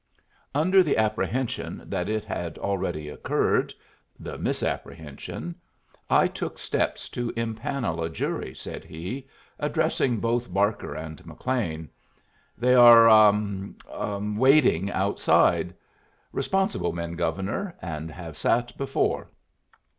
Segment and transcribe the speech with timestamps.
[0.55, 3.71] "Under the apprehension that it had already occurred
[4.19, 5.53] the misapprehension
[6.09, 9.27] I took steps to impanel a jury," said he,
[9.59, 11.87] addressing both Barker and McLean.
[12.57, 15.71] "They are ah waiting outside.
[16.31, 19.29] Responsible men, Governor, and have sat before.